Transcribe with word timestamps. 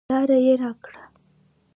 لاره 0.09 0.37
یې 0.45 0.53
راکړه. 0.61 1.01